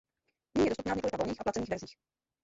Nyní 0.57 0.65
je 0.65 0.69
dostupná 0.69 0.93
v 0.93 0.95
několika 0.95 1.17
volných 1.17 1.41
a 1.41 1.43
placených 1.43 1.69
verzích. 1.69 1.95